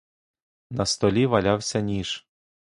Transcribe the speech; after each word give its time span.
На 0.79 0.85
столі 0.93 1.27
валявся 1.35 1.79
ніж. 1.91 2.25